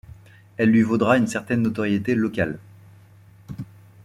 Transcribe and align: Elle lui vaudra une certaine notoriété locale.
Elle 0.57 0.71
lui 0.71 0.81
vaudra 0.81 1.15
une 1.15 1.27
certaine 1.27 1.61
notoriété 1.61 2.15
locale. 2.15 2.57